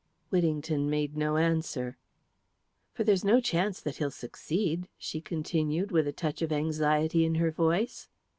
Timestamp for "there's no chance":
3.03-3.79